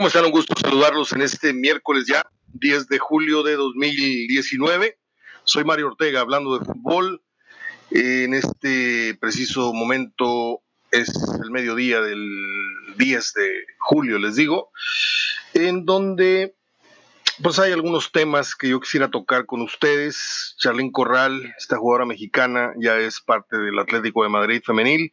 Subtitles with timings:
[0.00, 0.24] ¿Cómo están?
[0.24, 4.98] Un gusto saludarlos en este miércoles ya, 10 de julio de 2019.
[5.44, 7.22] Soy Mario Ortega hablando de fútbol.
[7.90, 11.12] En este preciso momento es
[11.44, 12.26] el mediodía del
[12.96, 14.70] 10 de julio, les digo,
[15.52, 16.54] en donde
[17.42, 20.56] pues hay algunos temas que yo quisiera tocar con ustedes.
[20.58, 25.12] Charlín Corral, esta jugadora mexicana, ya es parte del Atlético de Madrid femenil,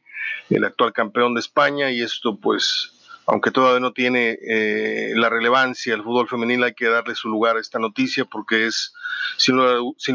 [0.50, 2.97] el actual campeón de España, y esto pues,
[3.28, 7.58] aunque todavía no tiene eh, la relevancia el fútbol femenil, hay que darle su lugar
[7.58, 8.94] a esta noticia porque es,
[9.38, 9.56] sin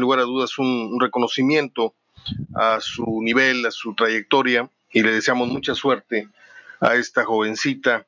[0.01, 1.93] lugar, a dudas, un reconocimiento
[2.55, 6.27] a su nivel, a su trayectoria, y le deseamos mucha suerte
[6.79, 8.07] a esta jovencita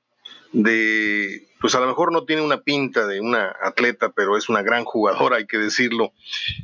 [0.51, 4.63] de, pues a lo mejor no tiene una pinta de una atleta, pero es una
[4.63, 6.13] gran jugadora, hay que decirlo.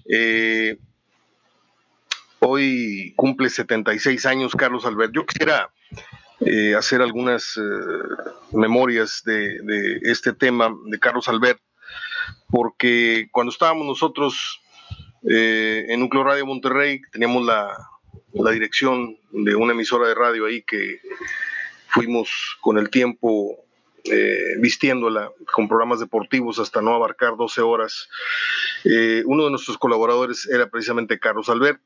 [0.10, 0.78] Eh,
[2.40, 5.14] hoy cumple 76 años Carlos Albert.
[5.14, 5.70] Yo quisiera
[6.46, 7.62] eh, hacer algunas eh,
[8.54, 11.60] memorias de, este tema de Carlos Albert,
[12.50, 14.62] porque cuando estábamos nosotros
[15.24, 17.78] en Núcleo Radio Monterrey, teníamos la,
[18.52, 21.00] dirección de una emisora de radio ahí que
[21.90, 23.62] fuimos con el tiempo
[24.06, 28.10] eh, vistiéndola con programas deportivos hasta no abarcar 12 horas.
[28.84, 31.80] Eh, uno de nuestros colaboradores era precisamente Carlos Albert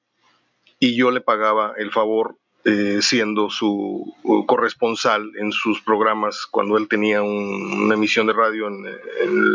[0.80, 4.14] y yo le pagaba el favor eh, siendo su
[4.48, 8.84] corresponsal en sus programas cuando él tenía una emisión de radio en,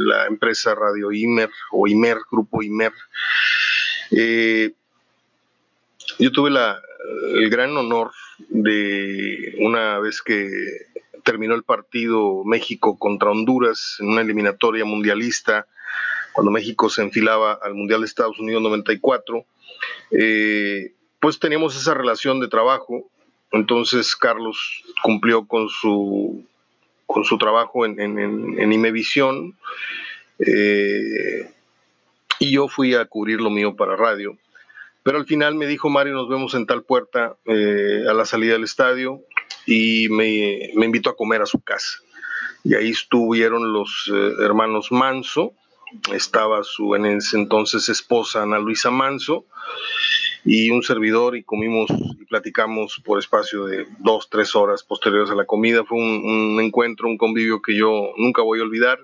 [0.08, 2.92] la empresa Radio Imer o Imer, Grupo Imer.
[6.18, 6.80] yo tuve la,
[7.34, 8.12] el gran honor
[8.48, 10.48] de una vez que
[11.24, 15.66] terminó el partido México contra Honduras en una eliminatoria mundialista,
[16.32, 19.44] cuando México se enfilaba al Mundial de Estados Unidos 94,
[20.12, 23.08] eh, pues teníamos esa relación de trabajo.
[23.52, 26.44] Entonces Carlos cumplió con su,
[27.06, 29.56] con su trabajo en, en, Imevisión
[30.38, 31.50] eh,
[32.38, 34.38] y yo fui a cubrir lo mío para radio.
[35.02, 38.52] Pero al final me dijo Mario, nos vemos en tal puerta eh, a la salida
[38.52, 39.20] del estadio
[39.66, 41.98] y me, invitó a comer a su casa.
[42.64, 45.54] Y ahí estuvieron los eh, hermanos Manso,
[46.14, 49.46] estaba su en ese entonces esposa Ana Luisa Manso
[50.44, 55.34] y un servidor y comimos y platicamos por espacio de dos, tres horas posteriores a
[55.34, 55.84] la comida.
[55.84, 58.98] Fue un, encuentro, un convivio que yo nunca voy a olvidar.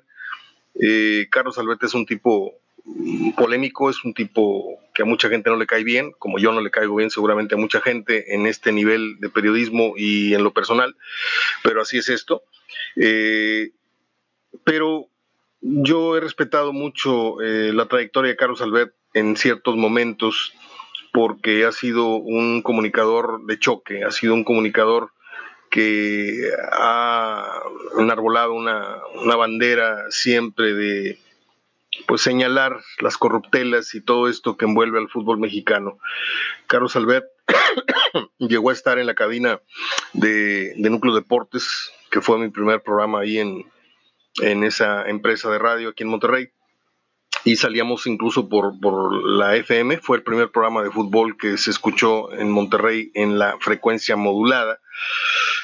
[0.81, 2.55] Eh, Carlos Alberto es un tipo
[3.37, 6.61] polémico, es un tipo que a mucha gente no le cae bien, como yo no
[6.61, 10.53] le caigo bien seguramente a mucha gente en este nivel de periodismo y en lo
[10.53, 10.97] personal,
[11.63, 12.45] pero así es esto.
[12.95, 13.71] Eh,
[14.65, 15.09] pero
[15.61, 20.53] yo he respetado mucho eh, la trayectoria de Carlos Albert en ciertos momentos
[21.17, 25.13] porque ha sido un comunicador de choque, ha sido un comunicador
[25.71, 27.63] que ha
[27.99, 31.19] enarbolado una, una bandera siempre de,
[32.07, 35.99] pues señalar las corruptelas y todo esto que envuelve al fútbol mexicano.
[36.67, 37.25] Carlos Albert
[38.39, 39.63] llegó a estar en la cabina
[40.13, 43.65] de, Núcleo Deportes, que fue mi primer programa ahí en,
[44.43, 46.51] en esa empresa de radio aquí en Monterrey
[47.47, 49.99] y salíamos incluso por, por, la FM.
[49.99, 54.81] Fue el primer programa de fútbol que se escuchó en Monterrey en la frecuencia modulada.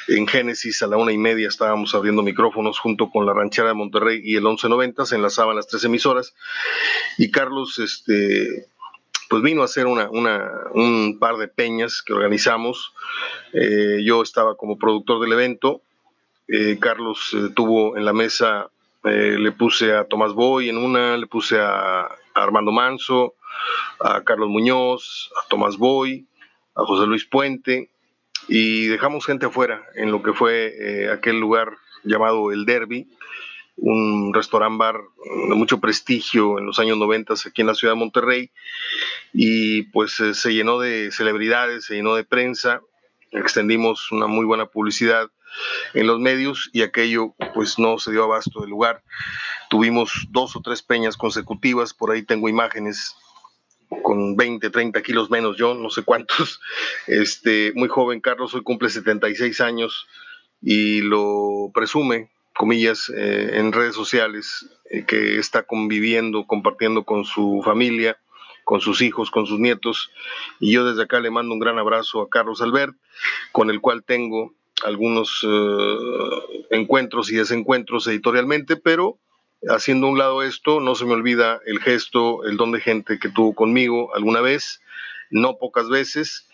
[0.06, 3.75] En Génesis a la una y media estábamos abriendo micrófonos junto con la ranchera de
[3.75, 6.37] Monterrey y el 1190, se enlazaban las tres emisoras.
[7.19, 8.69] Y Carlos, este,
[9.28, 12.94] pues vino a hacer una, una, un par de peñas que organizamos.
[13.54, 15.82] Eh, yo estaba como productor del evento.
[16.47, 18.70] Eh, Carlos eh, tuvo en la mesa
[19.05, 23.35] eh, le puse a Tomás Boy en una, le puse a, Armando Manso,
[24.01, 26.27] a Carlos Muñoz, a Tomás Boy,
[26.75, 27.91] a José Luis Puente,
[28.49, 33.09] y dejamos gente afuera en lo que fue eh, aquel lugar llamado El Derby,
[33.77, 35.01] un restaurant bar
[35.49, 38.51] de mucho prestigio en los años 90 aquí en la ciudad de Monterrey,
[39.33, 42.81] y pues eh, se llenó de celebridades, se llenó de prensa,
[43.33, 45.31] extendimos una muy buena publicidad
[45.94, 49.02] en los medios y aquello pues no se dio abasto del lugar.
[49.70, 53.16] Tuvimos dos o tres peñas consecutivas, por ahí tengo imágenes
[54.02, 56.60] con 20, 30 kilos menos yo, no sé cuántos.
[57.06, 60.06] Este, muy joven Carlos, hoy cumple 76 años
[60.62, 67.60] y lo presume, comillas, eh, en redes sociales, eh, que está conviviendo, compartiendo con su
[67.64, 68.19] familia,
[68.64, 70.10] con sus hijos, con sus nietos.
[70.60, 72.94] Y yo desde acá le mando un gran abrazo a Carlos Albert,
[73.50, 74.54] con el cual tengo
[74.84, 79.19] algunos eh, encuentros y desencuentros editorialmente, pero
[79.69, 83.29] haciendo un lado esto, no se me olvida el gesto, el don de gente que
[83.29, 84.81] tuvo conmigo alguna vez,
[85.31, 86.49] no pocas veces,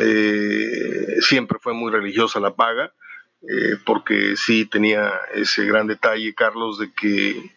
[0.00, 2.92] eh, siempre fue muy religiosa la paga,
[3.42, 7.52] eh, porque sí tenía ese gran detalle, Carlos, de que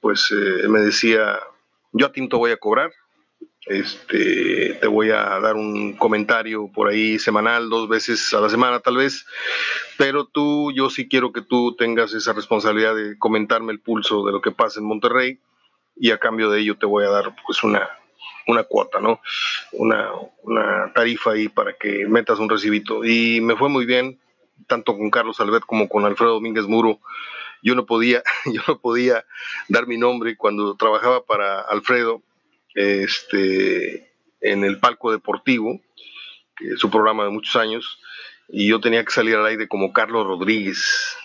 [0.00, 1.38] pues eh, me decía,
[1.92, 2.92] yo a ti no te voy a cobrar,
[3.66, 8.80] este, te voy a dar un comentario por ahí semanal, dos veces a la semana
[8.80, 9.26] tal vez,
[9.96, 14.32] pero tú, yo sí quiero que tú tengas esa responsabilidad de comentarme el pulso de
[14.32, 15.38] lo que pasa en Monterrey
[15.96, 17.88] y a cambio de ello te voy a dar pues una,
[18.46, 19.20] una cuota, ¿no?
[19.72, 20.10] Una,
[20.42, 23.04] una tarifa ahí para que metas un recibito.
[23.04, 24.20] Y me fue muy bien,
[24.66, 27.00] tanto con Carlos Albert como con Alfredo Domínguez Muro.
[27.62, 29.24] Yo no podía, yo no podía
[29.68, 32.22] dar mi nombre cuando trabajaba para Alfredo,
[32.74, 35.80] este, en el palco deportivo,
[36.56, 37.98] que es su programa de muchos años,
[38.48, 41.16] y yo tenía que salir al aire como Carlos Rodríguez,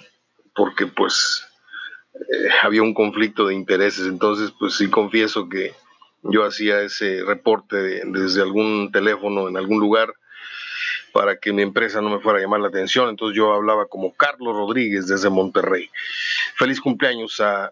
[0.56, 1.46] porque pues
[2.14, 4.08] eh, había un conflicto de intereses.
[4.08, 5.74] Entonces, pues sí confieso que
[6.24, 10.14] yo hacía ese reporte desde algún teléfono en algún lugar
[11.14, 13.10] para que mi empresa no me fuera a llamar la atención.
[13.10, 15.90] Entonces yo hablaba como Carlos Rodríguez desde Monterrey.
[16.56, 17.72] Feliz cumpleaños a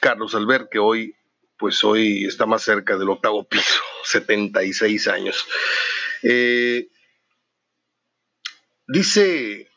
[0.00, 1.14] Carlos Albert, que hoy,
[1.62, 5.46] pues hoy está más cerca del octavo piso, 76 años.
[6.24, 6.88] Eh,
[8.88, 9.68] dice,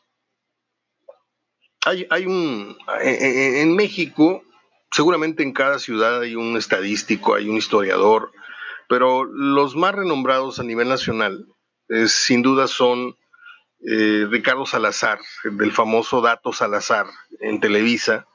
[1.85, 4.41] hay, un, en México
[4.91, 8.31] seguramente en cada ciudad hay un estadístico, hay un historiador,
[8.89, 11.45] pero los más renombrados a nivel nacional,
[11.89, 13.15] eh, sin duda son
[13.87, 17.05] eh, Ricardo Salazar, del famoso Dato Salazar
[17.41, 18.25] en Televisa,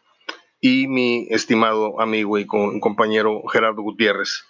[0.61, 4.45] y mi estimado amigo y compañero Gerardo Gutiérrez,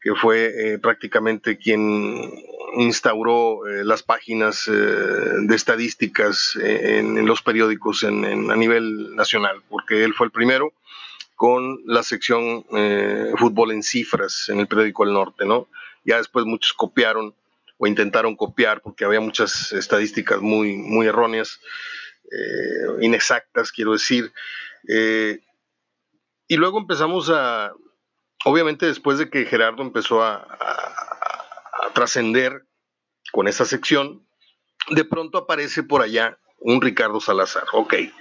[0.00, 2.32] que fue eh, prácticamente quien
[2.76, 10.32] instauró las páginas de estadísticas en, los periódicos a nivel nacional, porque él fue el
[10.32, 10.72] primero
[11.38, 15.68] con la sección eh, fútbol en cifras en el periódico El Norte, ¿no?
[16.04, 17.32] Ya después muchos copiaron
[17.76, 21.60] o intentaron copiar porque había muchas estadísticas muy, muy erróneas,
[22.24, 24.32] eh, inexactas, quiero decir.
[24.88, 25.38] Eh,
[26.48, 27.72] y luego empezamos a,
[28.44, 32.66] obviamente después de que Gerardo empezó a, a trascender
[33.32, 34.26] con esa sección,
[34.90, 37.64] de pronto aparece por allá un Ricardo Salazar.
[37.72, 38.12] Ok, el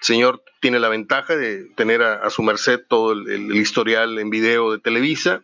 [0.00, 4.78] señor tiene la ventaja de tener a, su merced todo el, historial en video de
[4.78, 5.42] Televisa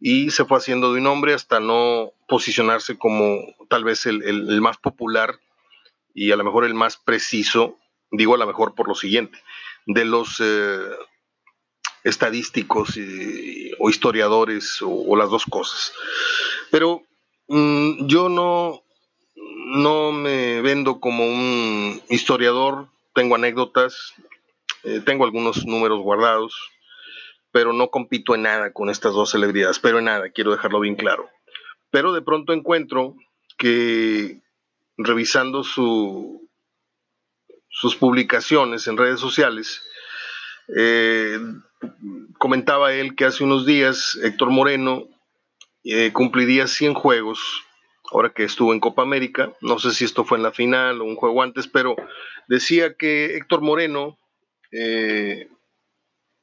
[0.00, 3.38] y se fue haciendo de un hombre hasta no posicionarse como
[3.68, 5.38] tal vez el, más popular
[6.14, 7.78] y a lo mejor el más preciso,
[8.10, 9.38] digo a lo mejor por lo siguiente,
[9.86, 10.80] de los eh,
[12.04, 12.98] estadísticos
[13.78, 15.92] o historiadores o, las dos cosas.
[16.70, 17.02] Pero
[17.48, 18.82] mm, yo no,
[19.34, 24.14] no me vendo como un historiador, tengo anécdotas,
[24.84, 26.54] eh, tengo algunos números guardados,
[27.50, 30.96] pero no compito en nada con estas dos celebridades, pero en nada, quiero dejarlo bien
[30.96, 31.28] claro.
[31.90, 33.16] Pero de pronto encuentro
[33.56, 34.40] que
[34.96, 36.48] revisando su,
[37.68, 39.82] sus publicaciones en redes sociales,
[40.76, 41.38] eh,
[42.38, 45.08] comentaba él que hace unos días Héctor Moreno
[45.84, 47.40] eh, cumpliría 100 juegos
[48.10, 51.04] ahora que estuvo en Copa América, no sé si esto fue en la final o
[51.04, 51.96] un juego antes, pero
[52.46, 54.18] decía que Héctor Moreno
[54.72, 55.48] eh,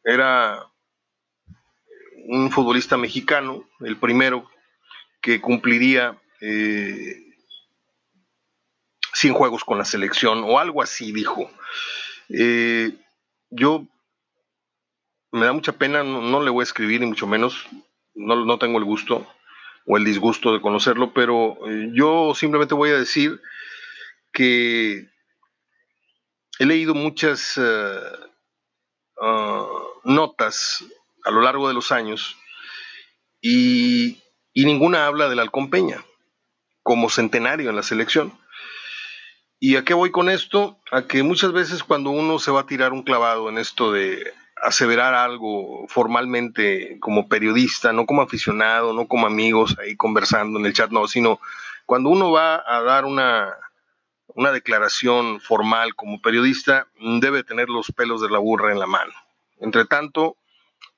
[0.03, 0.63] era
[2.27, 4.49] un futbolista mexicano, el primero
[5.21, 6.49] que cumpliría 100
[9.23, 11.49] eh, juegos con la selección o algo así, dijo.
[12.30, 12.92] Eh,
[13.49, 13.87] yo
[15.35, 17.68] me da mucha pena, no, le voy a escribir ni mucho menos,
[18.13, 19.27] no, no tengo el gusto
[19.85, 23.42] o el disgusto de conocerlo, pero eh, yo simplemente voy a decir
[24.31, 25.07] que
[26.57, 27.99] he leído muchas eh,
[29.21, 29.68] ah,
[30.06, 30.85] notas
[31.25, 32.37] a lo largo de los años
[33.42, 34.21] y,
[34.56, 36.04] ninguna habla del Halcón Peña
[36.81, 38.39] como centenario en la selección.
[39.59, 40.80] ¿Y a qué voy con esto?
[40.92, 44.33] A que muchas veces cuando uno se va a tirar un clavado en esto de
[44.62, 50.74] aseverar algo formalmente como periodista, no como aficionado, no como amigos ahí conversando en el
[50.74, 51.40] chat, no, sino
[51.85, 53.54] cuando uno va a dar una,
[54.28, 59.14] una declaración formal como periodista, debe tener los pelos de la burra en la mano.
[59.59, 60.38] Entre tanto,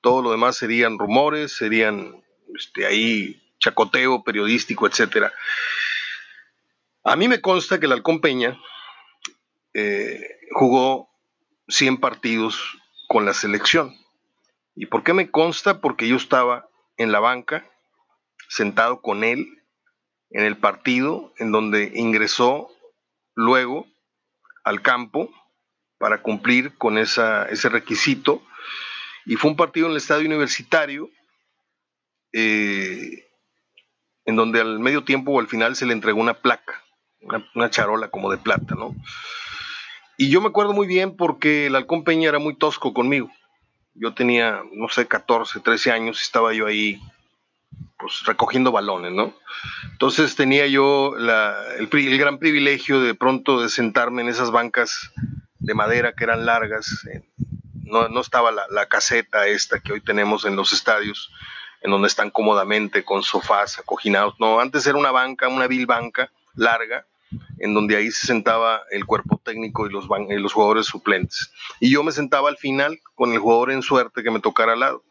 [0.02, 2.24] todo lo demás serían rumores, serían
[2.56, 5.34] este, ahí chacoteo periodístico, etcétera.
[7.04, 8.58] A mí me consta que el Halcón Peña
[9.74, 11.10] eh, jugó
[11.68, 13.96] 100 partidos con la selección.
[14.76, 15.82] ¿Y por qué me consta?
[15.82, 17.66] Porque yo estaba en la banca,
[18.50, 19.58] sentado con él
[20.30, 22.70] en el partido en donde ingresó
[23.34, 23.88] luego
[24.64, 25.30] al campo
[25.98, 28.44] para cumplir con esa, ese requisito.
[29.26, 31.10] Y fue un partido en el estadio universitario,
[32.34, 33.26] eh,
[34.26, 36.84] en donde al medio tiempo o al final se le entregó una placa,
[37.22, 38.96] una, una charola como de plata, ¿no?
[40.18, 43.30] Y yo me acuerdo muy bien porque el halcón Peña era muy tosco conmigo.
[43.94, 47.00] Yo tenía, no sé, 14, 13 años, estaba yo ahí
[48.00, 49.34] pues recogiendo balones, ¿no?
[49.92, 55.12] Entonces tenía yo el, gran privilegio de pronto de sentarme en esas bancas
[55.60, 57.08] de madera que eran largas.
[57.84, 61.32] No, no estaba la, la, caseta esta que hoy tenemos en los estadios,
[61.82, 64.36] en donde están cómodamente con sofás acoginados.
[64.40, 67.06] No, antes era una banca, una vil banca larga,
[67.60, 71.51] en donde ahí se sentaba el cuerpo técnico y los, y los jugadores suplentes.
[71.79, 74.79] Y yo me sentaba al final con el jugador en suerte que me tocara al
[74.79, 75.03] lado.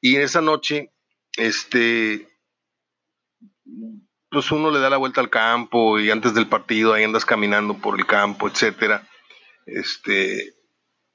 [0.00, 0.92] Y en esa noche
[1.36, 2.28] este,
[4.30, 7.78] pues uno le da la vuelta al campo y antes del partido ahí andas caminando
[7.78, 9.08] por el campo, etcétera.
[9.66, 10.54] Este,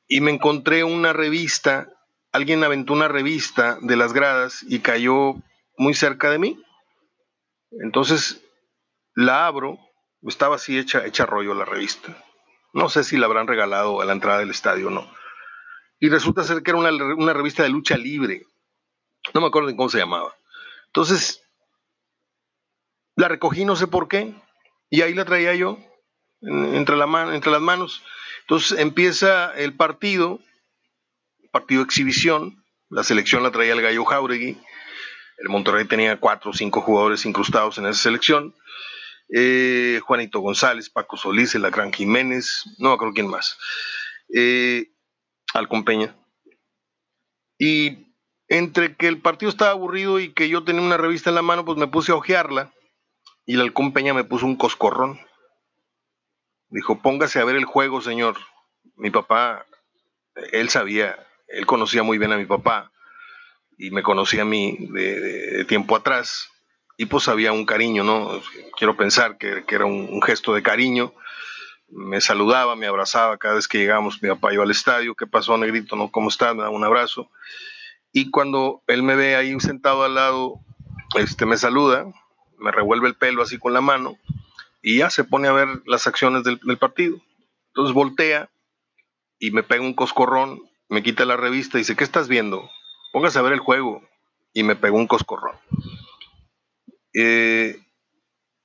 [0.08, 1.90] y me encontré una revista,
[2.32, 5.36] alguien aventó una revista de las gradas y cayó
[5.78, 6.64] muy cerca de mí.
[7.84, 8.44] Entonces
[9.14, 9.80] la abro,
[10.24, 12.24] estaba así hecha, hecha rollo la revista.
[12.74, 15.10] No sé si la habrán regalado a la entrada del estadio o no.
[16.00, 18.46] Y resulta ser que era una, una revista de lucha libre.
[19.34, 20.36] No me acuerdo ni cómo se llamaba.
[20.88, 21.44] Entonces,
[23.16, 24.36] la recogí, no sé por qué,
[24.90, 25.80] y ahí la traía yo
[26.42, 28.04] entre, la entre las manos.
[28.42, 30.40] Entonces empieza el partido,
[31.52, 34.58] partido de exhibición, la selección la traía el Gallo Jauregui,
[35.40, 38.56] el Monterrey tenía cuatro o cinco jugadores incrustados en esa selección,
[39.30, 43.58] eh, Juanito González, Paco Solís, el Gran Jiménez, no me acuerdo quién más,
[44.34, 44.92] eh.
[47.60, 48.14] Y
[48.48, 51.66] entre que el partido estaba aburrido y que yo tenía una revista en la mano,
[51.66, 52.72] pues me puse a ojearla
[53.46, 55.20] y el halcón Peña me puso un coscorrón.
[56.70, 58.36] Dijo, póngase a ver el juego, señor.
[58.96, 59.66] Mi papá,
[60.52, 61.18] él sabía,
[61.48, 62.92] él conocía muy bien a mi papá
[63.78, 66.50] y me conocía a mí de, tiempo atrás
[66.98, 68.42] y pues había un cariño, ¿no?
[68.76, 71.14] Quiero pensar que, era un, gesto de cariño.
[71.90, 75.96] Me saludaba, me abrazaba cada vez que llegamos, mi papá al estadio, ¿qué pasó, negrito?
[75.96, 76.12] ¿No?
[76.12, 76.56] ¿Cómo estás?
[76.56, 77.30] Me da un abrazo.
[78.12, 80.60] Y cuando él me ve ahí sentado al lado,
[81.16, 82.06] este, me saluda,
[82.58, 84.18] me revuelve el pelo así con la mano
[84.82, 87.22] y ya se pone a ver las acciones del, partido.
[87.68, 88.50] Entonces voltea
[89.38, 92.70] y me pega un coscorrón, me quita la revista y dice, ¿qué estás viendo?
[93.14, 94.02] Póngase a ver el juego.
[94.54, 95.58] Y me pegó un coscorrón.
[97.14, 97.80] Eh,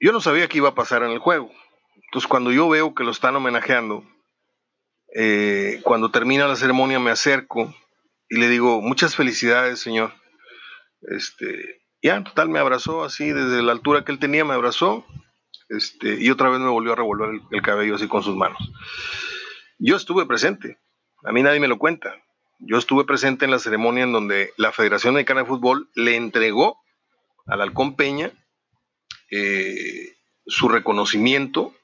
[0.01, 1.51] yo no sabía qué iba a pasar en el juego.
[2.07, 4.05] Entonces cuando yo veo que lo están homenajeando,
[5.15, 7.75] eh, cuando termina la ceremonia me acerco
[8.29, 10.13] y le digo, muchas felicidades, señor.
[11.03, 15.07] Este, ya, total, me abrazó así, desde la altura que él tenía, me abrazó.
[15.69, 18.59] Este, y otra vez me volvió a revolver el, cabello así con sus manos.
[19.79, 20.79] Yo estuve presente,
[21.25, 22.15] a mí nadie me lo cuenta.
[22.59, 26.82] Yo estuve presente en la ceremonia en donde la Federación Mexicana de Fútbol le entregó
[27.47, 28.33] al Halcón Peña
[29.31, 31.75] eh, su reconocimiento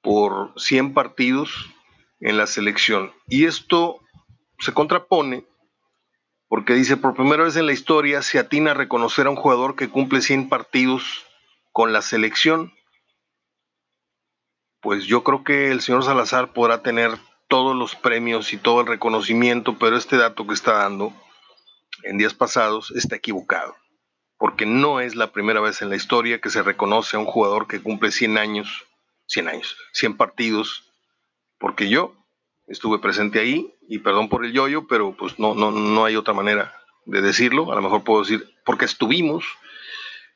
[0.00, 1.70] por 100 partidos
[2.20, 3.12] en la selección.
[3.26, 4.00] Y esto
[4.58, 5.44] se contrapone
[6.48, 9.74] porque dice, por primera vez en la historia se atina a reconocer a un jugador
[9.74, 11.26] que cumple 100 partidos
[11.72, 12.72] con la selección.
[14.80, 17.10] Pues yo creo que el señor Salazar podrá tener
[17.48, 21.12] todos los premios y todo el reconocimiento, pero este dato que está dando
[22.02, 23.74] en días pasados está equivocado,
[24.44, 27.66] porque no es la primera vez en la historia que se reconoce a un jugador
[27.66, 28.84] que cumple 100 años,
[29.28, 30.92] 100 años, 100 partidos,
[31.58, 32.14] porque yo
[32.66, 36.34] estuve presente ahí y perdón por el yoyo, pero pues no, no, no hay otra
[36.34, 37.72] manera de decirlo.
[37.72, 39.46] A lo mejor puedo decir porque estuvimos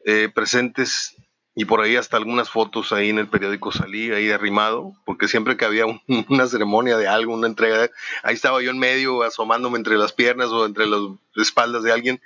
[0.06, 1.14] eh, presentes
[1.54, 5.58] y por ahí hasta algunas fotos ahí en el periódico salí ahí arrimado, porque siempre
[5.58, 5.84] que había
[6.30, 7.90] una ceremonia de algo, una entrega,
[8.22, 11.02] ahí estaba yo en medio asomándome entre las piernas o entre las
[11.36, 12.22] espaldas de alguien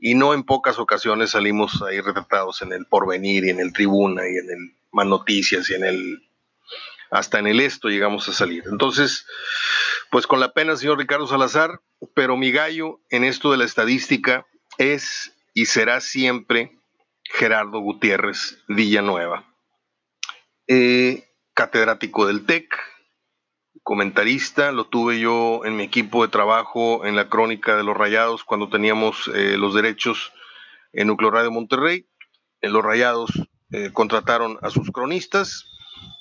[0.00, 4.22] y no en pocas ocasiones salimos ahí retratados en el porvenir y en el tribuna
[4.26, 6.22] y en el más noticias y en el
[7.10, 8.62] hasta en el esto llegamos a salir.
[8.70, 9.26] Entonces,
[10.10, 11.80] pues con la pena, señor Ricardo Salazar,
[12.14, 14.46] pero mi gallo en esto de la estadística
[14.78, 16.78] es y será siempre
[17.24, 19.44] Gerardo Gutiérrez Villanueva,
[20.68, 22.72] eh, catedrático del TEC,
[23.90, 28.44] comentarista, lo tuve yo en mi equipo de trabajo en la crónica de los Rayados
[28.44, 30.32] cuando teníamos eh, los derechos
[30.92, 32.06] en Núcleo Radio Monterrey.
[32.60, 33.32] En los Rayados
[33.72, 35.66] eh, contrataron a sus cronistas,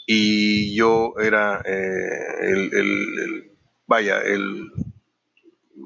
[0.08, 3.52] y yo era eh, el,
[3.86, 4.72] vaya, el,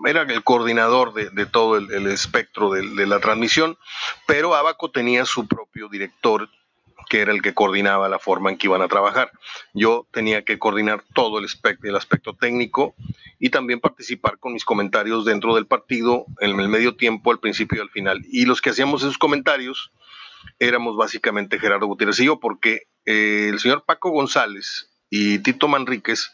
[0.06, 3.78] era el coordinador de, todo el, espectro de, la transmisión,
[4.26, 6.48] pero Abaco tenía su propio director
[7.10, 9.32] que era el que coordinaba la forma en que iban a trabajar.
[9.74, 12.96] Yo tenía que coordinar todo el, aspecto, técnico
[13.40, 17.78] y también participar con mis comentarios dentro del partido, en el medio tiempo, al principio
[17.78, 18.22] y al final.
[18.26, 19.92] Y los que hacíamos esos comentarios
[20.60, 26.32] éramos básicamente Gerardo Gutiérrez y yo, porque eh, el señor Paco González y Tito Manríquez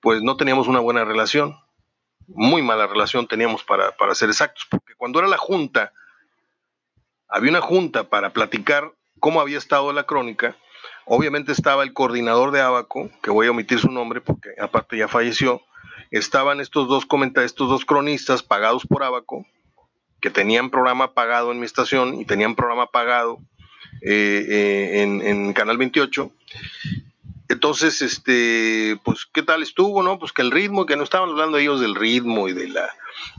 [0.00, 1.56] pues no teníamos una buena relación,
[2.26, 5.92] muy mala relación teníamos para, para ser exactos, porque cuando era la junta,
[7.28, 10.56] había una junta para platicar cómo había estado la crónica,
[11.04, 15.08] obviamente estaba el coordinador de Abaco, que voy a omitir su nombre porque aparte ya
[15.08, 15.62] falleció,
[16.10, 17.06] estaban estos dos
[17.44, 19.46] estos dos cronistas pagados por Abaco,
[20.20, 23.38] que tenían programa pagado en mi estación y tenían programa pagado
[24.02, 26.32] eh, eh, en, en, Canal 28,
[27.50, 30.20] entonces, este, pues, ¿qué tal estuvo, no?
[30.20, 32.88] Pues que el ritmo, que no estaban hablando ellos del ritmo y de la,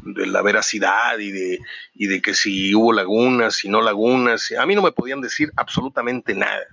[0.03, 1.59] de la veracidad y de,
[1.93, 4.51] y de que si hubo lagunas, si no lagunas.
[4.57, 6.65] A mí no me podían decir absolutamente nada.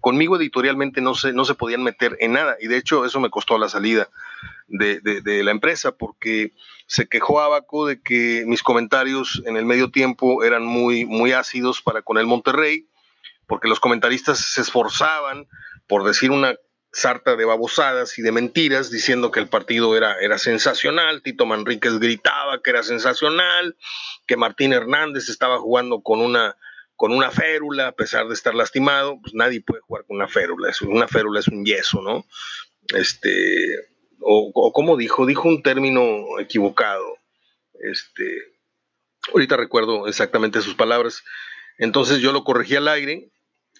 [0.00, 2.56] Conmigo editorialmente no se, no se podían meter en nada.
[2.60, 4.08] Y de hecho, eso me costó la salida
[4.68, 6.52] de, de la empresa, porque
[6.86, 11.80] se quejó Abaco de que mis comentarios en el medio tiempo eran muy, muy ácidos
[11.80, 12.86] para con el Monterrey,
[13.46, 15.46] porque los comentaristas se esforzaban
[15.86, 16.54] por decir una
[16.94, 21.98] sarta de babosadas y de mentiras diciendo que el partido era, era sensacional, Tito Manríquez
[21.98, 23.76] gritaba que era sensacional,
[24.26, 26.56] que Martín Hernández estaba jugando con una,
[26.94, 30.72] con una férula a pesar de estar lastimado, pues nadie puede jugar con una férula,
[30.82, 32.24] una férula es un yeso, ¿no?
[32.94, 33.76] Este,
[34.20, 37.18] o, o como dijo, dijo un término equivocado,
[37.80, 38.38] este,
[39.32, 41.24] ahorita recuerdo exactamente sus palabras,
[41.76, 43.32] entonces yo lo corregí al aire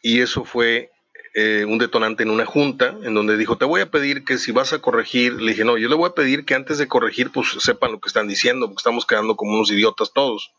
[0.02, 0.90] y eso fue
[1.36, 4.52] eh, un detonante en una junta en donde dijo, te voy a pedir que si
[4.52, 7.32] vas a corregir, le dije, no, yo le voy a pedir que antes de corregir,
[7.32, 10.52] pues sepan lo que están diciendo, porque estamos quedando como unos idiotas todos.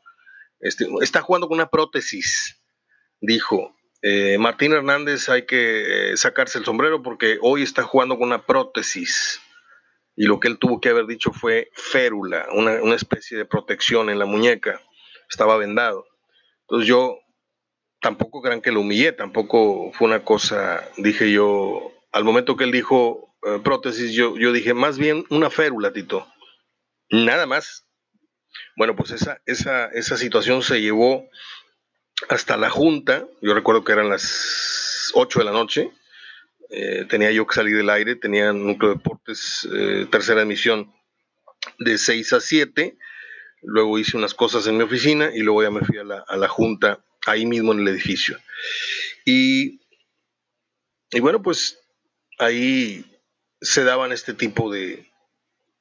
[0.59, 2.61] Este, está jugando con una prótesis,
[3.21, 3.73] dijo.
[4.01, 8.45] Eh, Martín Hernández hay que eh, sacarse el sombrero porque hoy está jugando con una
[8.45, 9.39] prótesis.
[10.17, 14.09] Y lo que él tuvo que haber dicho fue férula, una, una especie de protección
[14.09, 14.81] en la muñeca.
[15.29, 16.05] Estaba vendado.
[16.63, 17.17] Entonces yo
[18.05, 22.71] tampoco crean que lo humillé, tampoco fue una cosa, dije yo, al momento que él
[22.71, 26.27] dijo eh, prótesis, yo, yo dije, más bien una férula, Tito,
[27.09, 27.87] nada más.
[28.77, 31.27] Bueno, pues esa, esa, esa situación se llevó
[32.29, 35.91] hasta la junta, yo recuerdo que eran las 8 de la noche,
[36.69, 40.93] eh, tenía yo que salir del aire, tenía Núcleo de Deportes, eh, tercera emisión,
[41.79, 42.99] de 6 a 7,
[43.63, 46.37] luego hice unas cosas en mi oficina y luego ya me fui a la, a
[46.37, 48.39] la junta ahí mismo en el edificio.
[49.25, 49.81] Y,
[51.11, 51.79] y bueno, pues
[52.37, 53.05] ahí
[53.61, 55.11] se daban este tipo de,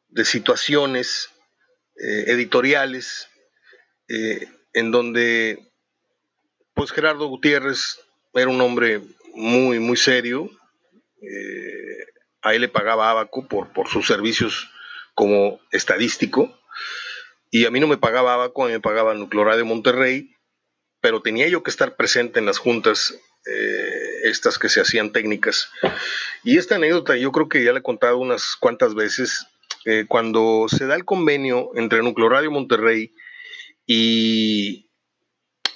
[0.09, 1.31] de situaciones
[1.97, 3.29] eh, editoriales
[4.09, 5.71] eh, en donde
[6.75, 8.01] pues Gerardo Gutiérrez
[8.33, 9.01] era un hombre
[9.35, 10.51] muy, muy serio.
[11.23, 12.07] Eh,
[12.43, 14.69] a él le pagaba Abaco por, por sus servicios
[15.15, 16.59] como estadístico.
[17.51, 20.34] Y a mí no me pagaba Abaco, a mí me pagaba Nuclorad de Monterrey
[21.05, 23.15] pero tenía yo que estar presente en las juntas
[23.45, 25.71] eh, estas que se hacían técnicas.
[26.45, 29.47] Y esta anécdota yo creo que ya la he contado unas cuantas veces.
[29.85, 33.13] Eh, cuando se da el convenio entre Núcleo Radio Monterrey
[33.87, 34.89] y,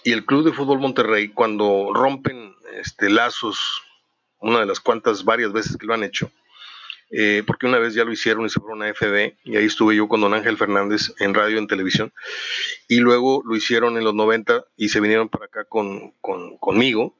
[0.03, 3.83] y, el Club de Fútbol Monterrey, cuando rompen este, lazos,
[4.39, 6.33] una de las cuantas varias veces que lo han hecho,
[7.11, 9.97] eh, porque una vez ya lo hicieron y se fueron a FB, y ahí estuve
[9.97, 12.13] yo con don Ángel Fernández en radio en televisión,
[12.87, 17.17] y luego lo hicieron en los 90 y se vinieron para acá con, con, conmigo.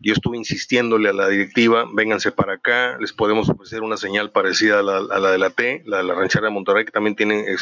[0.00, 4.78] Yo estuve insistiéndole a la directiva, vénganse para acá, les podemos ofrecer una señal parecida
[4.78, 7.16] a la, a la de la T, la de la ranchera de Monterrey, que también
[7.16, 7.56] tiene eh,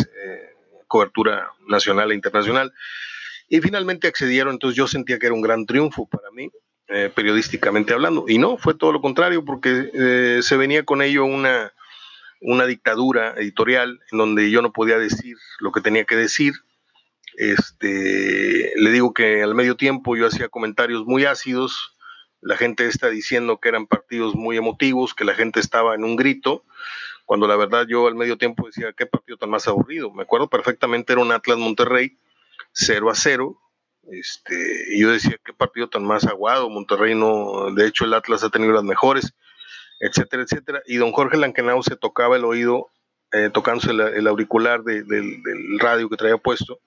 [0.86, 2.72] cobertura nacional e internacional.
[3.48, 6.50] Y finalmente accedieron, entonces yo sentía que era un gran triunfo para mí,
[6.88, 8.24] eh, periodísticamente hablando.
[8.28, 11.72] Y no, fue todo lo contrario, porque eh, se venía con ello una,
[12.40, 16.54] una dictadura editorial en donde yo no podía decir lo que tenía que decir.
[17.36, 21.96] Este, le digo que al medio tiempo yo hacía comentarios muy ácidos,
[22.40, 26.16] la gente está diciendo que eran partidos muy emotivos, que la gente estaba en un
[26.16, 26.64] grito,
[27.24, 30.12] cuando la verdad yo al medio tiempo decía, qué partido tan más aburrido.
[30.12, 32.16] Me acuerdo perfectamente, era un Atlas Monterrey,
[32.72, 33.60] 0 a 0,
[34.10, 38.44] este, y yo decía, qué partido tan más aguado, Monterrey no, de hecho el Atlas
[38.44, 39.34] ha tenido las mejores,
[40.00, 40.82] etcétera, etcétera.
[40.86, 42.88] Y don Jorge Lankenau se tocaba el oído,
[43.32, 45.40] eh, tocándose el, auricular del,
[45.78, 46.78] radio que traía puesto,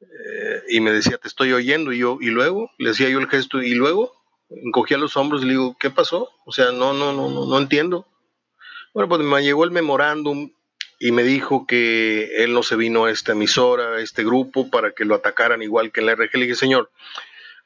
[0.00, 3.28] eh, y me decía, te estoy oyendo, y yo, y luego, le decía yo el
[3.28, 4.12] gesto, y luego,
[4.48, 6.30] encogía los hombros y le digo, ¿qué pasó?
[6.44, 8.06] O sea, no, no, no, no, no entiendo.
[8.94, 10.50] Bueno, pues me llegó el memorándum
[10.98, 14.92] y me dijo que él no se vino a esta emisora, a este grupo, para
[14.92, 16.34] que lo atacaran igual que en la RG.
[16.34, 16.90] Le dije, señor,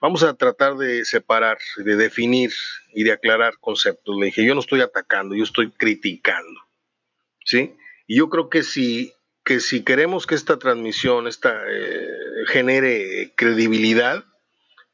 [0.01, 2.51] vamos a tratar de separar, de definir
[2.93, 4.17] y de aclarar conceptos.
[4.19, 6.61] Le dije, yo no estoy atacando, yo estoy criticando.
[7.45, 7.75] ¿Sí?
[8.07, 9.13] Y yo creo que si,
[9.45, 12.09] que si queremos que esta transmisión esta, eh,
[12.49, 14.25] genere credibilidad,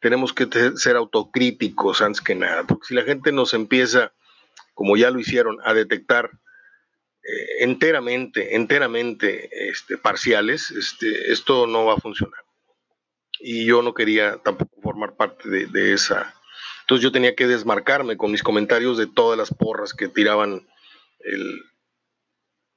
[0.01, 0.47] tenemos que
[0.77, 4.13] ser autocríticos antes que nada, porque si la gente nos empieza,
[4.75, 6.31] como ya lo hicieron, a detectar
[7.27, 12.41] eh, enteramente, enteramente este, parciales, este, esto no va a funcionar.
[13.41, 16.35] Y yo no quería tampoco formar parte de, de esa.
[16.83, 20.67] Entonces yo tenía que desmarcarme con mis comentarios de todas las porras que tiraban
[21.21, 21.63] el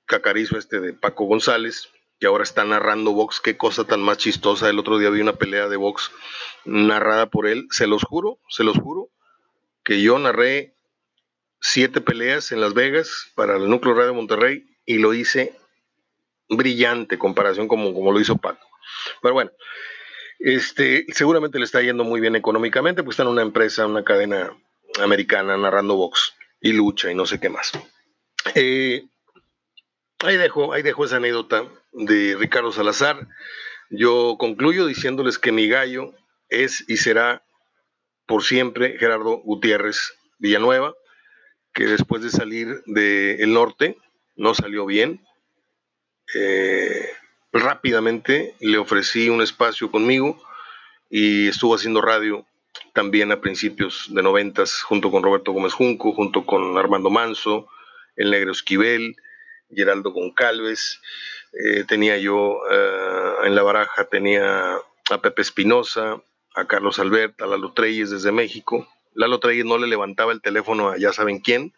[0.06, 3.40] cacarizo este de Paco González, que ahora está narrando box.
[3.40, 4.70] Qué cosa tan más chistosa.
[4.70, 6.12] El otro día vi una pelea de box
[6.66, 7.68] narrada por él.
[7.70, 9.10] Se los juro, se los juro,
[9.84, 10.74] que yo narré
[11.62, 15.56] siete peleas en Las Vegas para el Núcleo Radio Monterrey y lo hice
[16.50, 18.66] brillante comparación como, como lo hizo Paco.
[19.22, 19.52] Pero bueno,
[20.40, 24.56] este, seguramente le está yendo muy bien económicamente, pues está en una empresa, una cadena
[25.02, 27.72] americana narrando box y lucha y no sé qué más.
[28.56, 29.04] Eh,
[30.20, 33.28] ahí dejo, ahí dejo esa anécdota de Ricardo Salazar.
[33.90, 36.14] Yo concluyo diciéndoles que mi gallo
[36.50, 37.44] es y será
[38.26, 40.94] por siempre Gerardo Gutiérrez Villanueva,
[41.74, 43.98] que después de salir del norte
[44.36, 45.22] no salió bien.
[46.36, 47.10] Eh,
[47.52, 50.42] rápidamente le ofrecí un espacio conmigo
[51.10, 52.46] y estuvo haciendo radio
[52.94, 57.68] también a principios de noventas junto con Roberto Gómez Junco, junto con Armando Manso,
[58.16, 59.16] el Negro Esquivel,
[59.74, 61.02] Geraldo Goncalves.
[61.54, 64.76] Eh, tenía yo eh, en la baraja, tenía
[65.10, 66.22] a Pepe Espinosa,
[66.56, 68.88] a Carlos Albert, a Lalo Treyes desde México.
[69.14, 71.74] Lalo Treyes no le levantaba el teléfono a ya saben quién,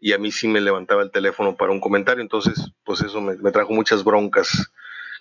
[0.00, 3.36] y a mí sí me levantaba el teléfono para un comentario, entonces pues eso me,
[3.36, 4.70] me trajo muchas broncas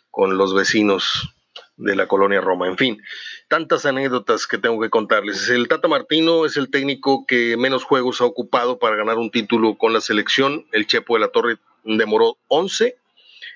[0.09, 1.33] con los vecinos
[1.77, 2.67] de la colonia Roma.
[2.67, 3.01] En fin,
[3.47, 5.49] tantas anécdotas que tengo que contarles.
[5.49, 9.77] El Tata Martino es el técnico que menos juegos ha ocupado para ganar un título
[9.77, 10.65] con la selección.
[10.71, 12.95] El Chepo de la Torre demoró 11,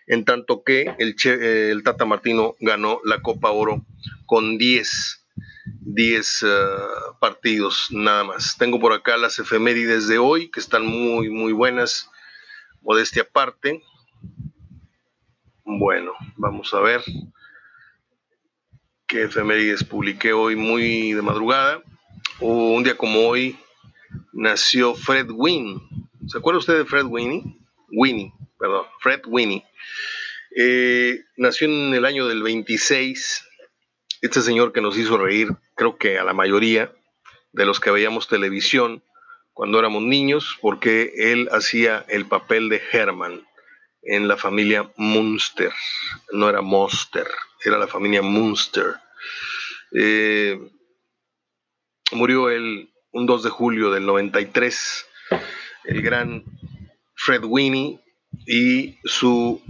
[0.07, 3.85] en tanto que el, el Tata Martino ganó la Copa Oro
[4.25, 5.24] con 10.
[5.65, 6.47] 10 uh,
[7.19, 8.55] partidos nada más.
[8.57, 12.09] Tengo por acá las efemérides de hoy que están muy, muy buenas.
[12.81, 13.81] Modestia aparte.
[15.63, 17.01] Bueno, vamos a ver
[19.07, 21.81] qué efemérides publiqué hoy muy de madrugada.
[22.39, 23.57] un día como hoy
[24.33, 25.79] nació Fred Winnie.
[26.27, 27.43] ¿Se acuerda usted de Fred Winnie?
[27.89, 29.63] Winnie, perdón, Fred Winnie.
[30.55, 33.47] Eh, nació en el año del 26.
[34.25, 36.91] Este señor que nos hizo reír, creo que a la mayoría
[37.51, 39.03] de los que veíamos televisión
[39.53, 43.45] cuando éramos niños, porque él hacía el papel de Herman
[44.01, 45.71] en la familia Munster.
[46.31, 47.27] No era Monster,
[47.63, 48.95] era la familia Munster.
[49.91, 50.59] Eh,
[52.11, 55.05] murió el, un 2 de julio del 93
[55.83, 56.43] el gran
[57.13, 57.99] Fred Winnie
[58.47, 59.61] y su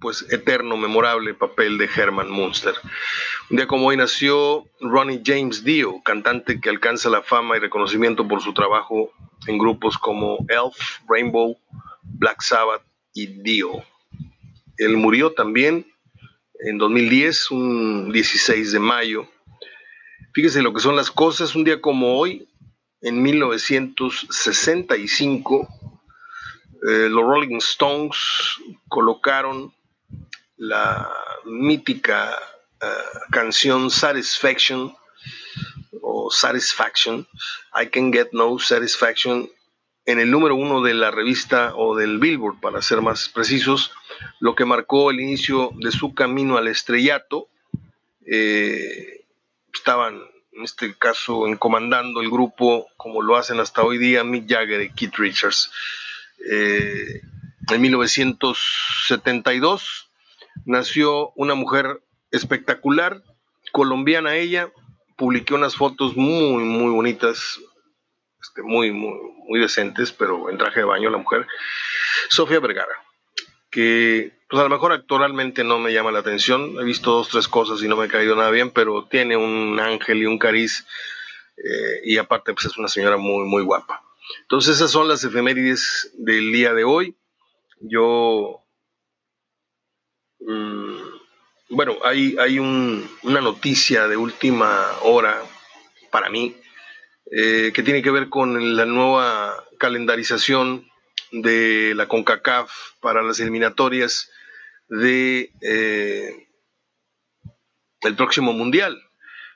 [0.00, 2.74] pues eterno, memorable papel de Herman Munster.
[3.50, 8.26] Un día como hoy nació Ronnie James Dio, cantante que alcanza la fama y reconocimiento
[8.26, 9.12] por su trabajo
[9.46, 10.76] en grupos como Elf,
[11.08, 11.56] Rainbow,
[12.02, 12.82] Black Sabbath
[13.12, 13.84] y Dio.
[14.78, 15.86] Él murió también
[16.60, 19.26] en 2010, un 16 de mayo.
[20.32, 22.48] Fíjese lo que son las cosas, un día como hoy,
[23.02, 25.68] en 1965,
[26.88, 28.16] eh, los Rolling Stones
[28.88, 29.74] colocaron
[30.60, 31.10] la
[31.46, 32.38] mítica
[32.82, 34.94] uh, canción Satisfaction
[36.02, 37.26] o Satisfaction,
[37.74, 39.48] I Can Get No Satisfaction
[40.04, 43.90] en el número uno de la revista o del Billboard, para ser más precisos,
[44.38, 47.48] lo que marcó el inicio de su camino al estrellato.
[48.26, 49.24] Eh,
[49.72, 50.20] estaban,
[50.52, 54.92] en este caso, encomandando el grupo, como lo hacen hasta hoy día, Mick Jagger y
[54.92, 55.72] Keith Richards.
[56.50, 57.22] Eh,
[57.70, 60.09] en 1972
[60.64, 63.22] nació una mujer espectacular,
[63.72, 64.72] colombiana ella,
[65.16, 67.60] publiqué unas fotos muy, muy bonitas,
[68.40, 69.18] este, muy, muy,
[69.48, 71.46] muy decentes, pero en traje de baño la mujer,
[72.28, 72.94] Sofía Vergara,
[73.70, 77.46] que pues a lo mejor actualmente no me llama la atención, he visto dos, tres
[77.46, 80.86] cosas y no me ha caído nada bien, pero tiene un ángel y un cariz,
[81.56, 84.02] eh, y aparte pues es una señora muy, muy guapa.
[84.42, 87.16] Entonces esas son las efemérides del día de hoy.
[87.80, 88.59] Yo,
[91.68, 95.40] bueno, hay, hay un, una noticia de última hora
[96.10, 96.56] para mí
[97.30, 100.88] eh, que tiene que ver con la nueva calendarización
[101.30, 104.30] de la CONCACAF para las eliminatorias
[104.88, 106.48] de eh,
[108.00, 109.00] el próximo mundial.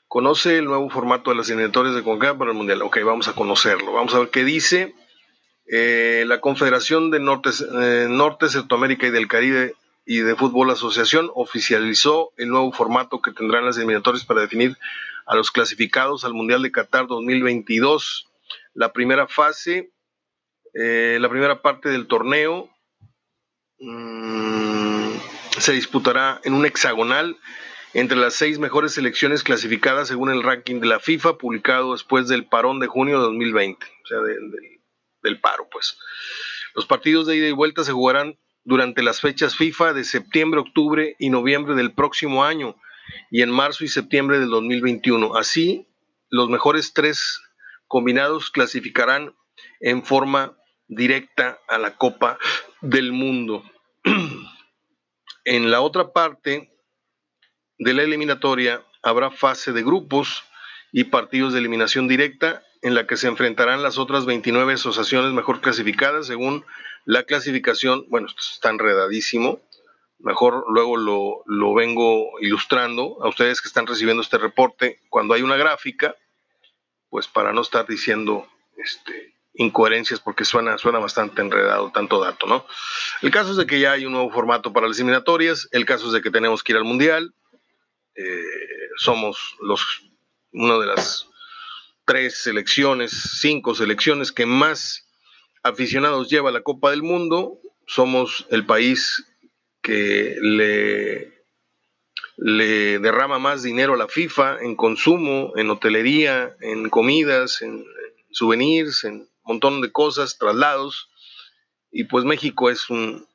[0.06, 2.82] ¿Conoce el nuevo formato de las eliminatorias de CONCACAF para el mundial?
[2.82, 3.92] Ok, vamos a conocerlo.
[3.92, 4.94] Vamos a ver qué dice.
[5.66, 9.74] Eh, la Confederación de Norte, Centroamérica y del Caribe
[10.06, 14.76] y de Fútbol Asociación oficializó el nuevo formato que tendrán las eliminatorias para definir
[15.26, 18.28] a los clasificados al Mundial de Qatar 2022.
[18.74, 19.94] La primera fase
[20.74, 22.68] Eh, la primera parte del torneo
[23.78, 25.12] mm,
[25.58, 27.38] se disputará en un hexagonal
[27.92, 32.46] entre las seis mejores selecciones clasificadas según el ranking de la FIFA, publicado después del
[32.46, 34.18] parón de junio de 2020, o sea,
[35.22, 35.96] del paro, pues.
[36.74, 41.16] Los partidos de ida y vuelta se jugarán durante las fechas FIFA de septiembre, octubre
[41.18, 42.76] y noviembre del próximo año
[43.30, 45.36] y en marzo y septiembre del 2021.
[45.36, 45.86] Así,
[46.30, 47.42] los mejores tres
[47.86, 49.34] combinados clasificarán
[49.80, 50.56] en forma
[50.88, 52.38] directa a la Copa
[52.80, 53.62] del Mundo.
[55.44, 56.70] en la otra parte
[57.78, 60.44] de la eliminatoria habrá fase de grupos
[60.92, 65.60] y partidos de eliminación directa en la que se enfrentarán las otras 29 asociaciones mejor
[65.60, 66.64] clasificadas según
[67.04, 68.06] la clasificación.
[68.08, 69.60] Bueno, está enredadísimo.
[70.18, 75.42] Mejor luego lo, lo vengo ilustrando a ustedes que están recibiendo este reporte cuando hay
[75.42, 76.16] una gráfica,
[77.10, 82.66] pues para no estar diciendo este, incoherencias porque suena, suena bastante enredado tanto dato, ¿no?
[83.22, 86.06] El caso es de que ya hay un nuevo formato para las eliminatorias, el caso
[86.06, 87.34] es de que tenemos que ir al Mundial,
[88.16, 88.42] eh,
[88.96, 90.02] somos los,
[90.52, 91.28] una de las
[92.04, 95.03] tres selecciones, cinco selecciones que más
[95.64, 97.58] aficionados lleva la Copa del Mundo.
[97.86, 99.26] Somos el país
[99.82, 101.32] que le,
[102.36, 107.84] le derrama más dinero a la FIFA en consumo, en hotelería, en comidas, en
[108.30, 111.10] souvenirs, en un montón de cosas, traslados.
[111.90, 113.26] Y pues México es un,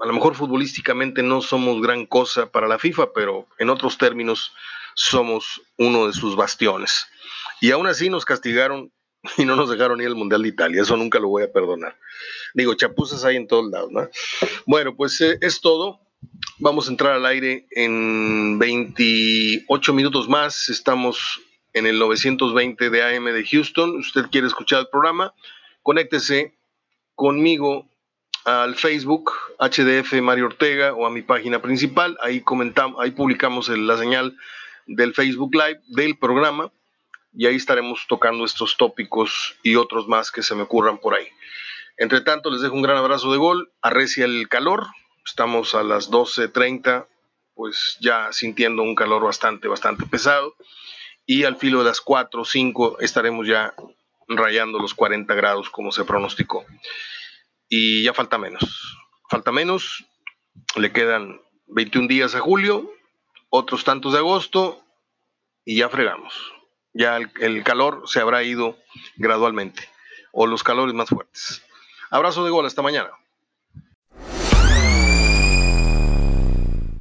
[0.00, 4.52] a lo mejor futbolísticamente no somos gran cosa para la FIFA, pero en otros términos
[4.94, 7.06] somos uno de sus bastiones.
[7.60, 8.92] Y aún así nos castigaron
[9.36, 10.82] y no nos dejaron ir al Mundial de Italia.
[10.82, 11.96] Eso nunca lo voy a perdonar.
[12.54, 14.08] Digo, chapuzas hay en todos lados, ¿no?
[14.66, 16.00] Bueno, pues eh, es todo.
[16.58, 20.68] Vamos a entrar al aire en 28 minutos más.
[20.68, 21.40] Estamos
[21.72, 23.96] en el 920 de AM de Houston.
[23.98, 25.34] Usted quiere escuchar el programa,
[25.82, 26.54] conéctese
[27.14, 27.86] conmigo
[28.44, 32.18] al Facebook HDF Mario Ortega o a mi página principal.
[32.22, 34.36] Ahí comentamos, ahí publicamos la señal
[34.86, 36.72] del Facebook Live del programa
[37.32, 41.28] y ahí estaremos tocando estos tópicos y otros más que se me ocurran por ahí.
[41.96, 44.86] Entre tanto, les dejo un gran abrazo de gol, arrecia el calor,
[45.24, 47.06] estamos a las 12.30,
[47.54, 50.56] pues ya sintiendo un calor bastante, bastante pesado,
[51.26, 53.74] y al filo de las 4 o 5 estaremos ya
[54.28, 56.64] rayando los 40 grados como se pronosticó.
[57.68, 58.96] Y ya falta menos,
[59.28, 60.04] falta menos,
[60.76, 62.90] le quedan 21 días a julio,
[63.50, 64.82] otros tantos de agosto,
[65.64, 66.52] y ya fregamos
[66.92, 68.76] ya el, calor se habrá ido
[69.16, 69.88] gradualmente,
[70.32, 71.62] o los calores más fuertes.
[72.10, 73.10] Abrazo de gol, hasta mañana.